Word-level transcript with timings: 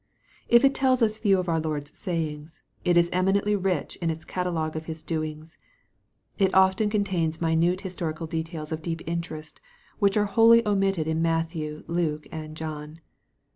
If 0.47 0.65
it 0.65 0.73
tells 0.73 1.03
us 1.03 1.19
few 1.19 1.37
of 1.37 1.47
our 1.47 1.59
Lord's 1.59 1.95
sayings, 1.95 2.63
it 2.83 2.97
is 2.97 3.07
eminently 3.13 3.55
rich 3.55 3.97
in 3.97 4.09
its 4.09 4.25
catalogue 4.25 4.75
of 4.75 4.85
His 4.85 5.03
doings. 5.03 5.59
It 6.39 6.51
often 6.55 6.89
contains 6.89 7.39
minute 7.39 7.81
historical 7.81 8.25
detail: 8.25 8.65
2 8.65 8.73
EXPOSITORY 8.73 8.95
THOUGHTS. 8.95 8.99
of 8.99 9.05
deep 9.05 9.07
interest, 9.07 9.61
which 9.99 10.17
are 10.17 10.25
wholly 10.25 10.65
omitted 10.67 11.05
in 11.05 11.21
Matthew, 11.21 11.83
Luke 11.87 12.25
and 12.31 12.57
John. 12.57 12.99